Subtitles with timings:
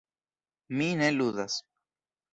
[0.79, 1.61] Mi ne ludas.